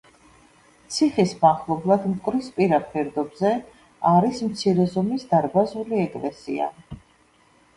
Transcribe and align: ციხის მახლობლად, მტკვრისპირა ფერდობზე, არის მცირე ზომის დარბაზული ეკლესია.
ციხის 0.93 1.33
მახლობლად, 1.41 2.07
მტკვრისპირა 2.13 2.79
ფერდობზე, 2.93 3.51
არის 4.13 4.41
მცირე 4.49 4.89
ზომის 4.95 5.27
დარბაზული 5.35 6.01
ეკლესია. 6.07 6.73